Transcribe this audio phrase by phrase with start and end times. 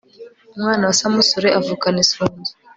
[0.55, 2.51] umwana wa samusure avukana isunzu